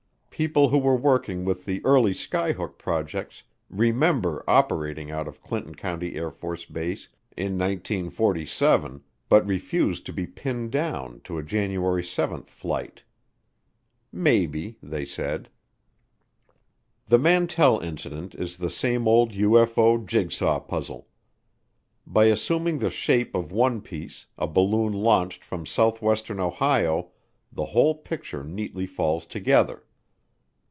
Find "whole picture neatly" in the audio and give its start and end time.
27.65-28.87